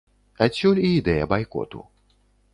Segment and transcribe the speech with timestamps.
[0.45, 1.85] Адсюль і ідэя байкоту.